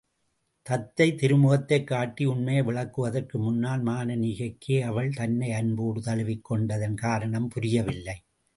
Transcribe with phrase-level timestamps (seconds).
[0.61, 8.23] தத்தை திருமுகத்தைக் காட்டி உண்மையை விளக்குவதற்கு முன்னால், மானனீகைக்கே அவள் தன்னை அன்போடு தழுவிக் கொண்டதன் காரணம் புரியவில்லை.